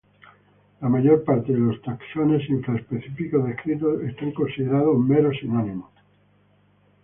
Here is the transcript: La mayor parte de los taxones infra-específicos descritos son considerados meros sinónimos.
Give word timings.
La 0.81 0.89
mayor 0.89 1.23
parte 1.23 1.53
de 1.53 1.59
los 1.59 1.79
taxones 1.83 2.49
infra-específicos 2.49 3.45
descritos 3.45 3.99
son 4.19 4.31
considerados 4.33 4.97
meros 4.97 5.35
sinónimos. 5.39 5.91